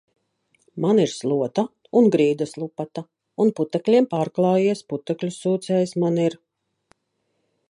[0.85, 1.65] Man ir slota
[2.01, 3.05] un grīdas lupata.
[3.45, 6.43] Un putekļiem pārklājies putekļu sūcējs man ir.